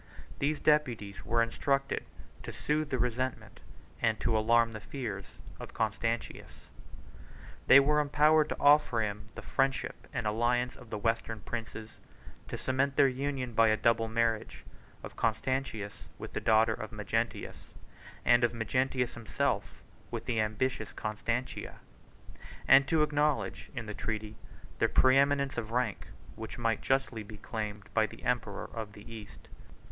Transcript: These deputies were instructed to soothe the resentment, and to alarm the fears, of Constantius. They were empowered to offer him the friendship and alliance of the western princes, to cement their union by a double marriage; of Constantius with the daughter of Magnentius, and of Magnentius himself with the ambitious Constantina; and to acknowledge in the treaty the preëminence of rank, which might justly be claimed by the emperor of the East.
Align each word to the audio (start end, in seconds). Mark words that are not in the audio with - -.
These 0.39 0.59
deputies 0.59 1.23
were 1.23 1.43
instructed 1.43 2.03
to 2.41 2.51
soothe 2.51 2.89
the 2.89 2.97
resentment, 2.97 3.59
and 4.01 4.19
to 4.19 4.35
alarm 4.35 4.71
the 4.71 4.79
fears, 4.79 5.37
of 5.59 5.75
Constantius. 5.75 6.69
They 7.67 7.79
were 7.79 7.99
empowered 7.99 8.49
to 8.49 8.59
offer 8.59 9.01
him 9.01 9.27
the 9.35 9.43
friendship 9.43 10.07
and 10.11 10.25
alliance 10.25 10.75
of 10.75 10.89
the 10.89 10.97
western 10.97 11.41
princes, 11.41 11.97
to 12.47 12.57
cement 12.57 12.95
their 12.95 13.07
union 13.07 13.53
by 13.53 13.67
a 13.67 13.77
double 13.77 14.07
marriage; 14.07 14.63
of 15.03 15.15
Constantius 15.15 16.07
with 16.17 16.33
the 16.33 16.41
daughter 16.41 16.73
of 16.73 16.91
Magnentius, 16.91 17.75
and 18.25 18.43
of 18.43 18.55
Magnentius 18.55 19.13
himself 19.13 19.83
with 20.09 20.25
the 20.25 20.41
ambitious 20.41 20.93
Constantina; 20.93 21.75
and 22.67 22.87
to 22.87 23.03
acknowledge 23.03 23.69
in 23.75 23.85
the 23.85 23.93
treaty 23.93 24.35
the 24.79 24.87
preëminence 24.87 25.59
of 25.59 25.69
rank, 25.69 26.07
which 26.35 26.57
might 26.57 26.81
justly 26.81 27.21
be 27.21 27.37
claimed 27.37 27.93
by 27.93 28.07
the 28.07 28.23
emperor 28.23 28.67
of 28.73 28.93
the 28.93 29.07
East. 29.13 29.47